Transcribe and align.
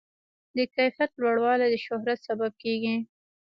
د 0.55 0.57
کیفیت 0.75 1.11
لوړوالی 1.21 1.67
د 1.69 1.75
شهرت 1.85 2.19
سبب 2.27 2.51
کېږي. 2.63 2.95